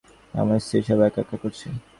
আমার 0.33 0.59
স্ত্রী 0.65 0.79
সব 0.87 0.99
একা 1.07 1.23
করছে। 1.43 1.67